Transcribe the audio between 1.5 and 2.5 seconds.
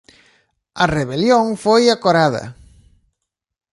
foi acorada.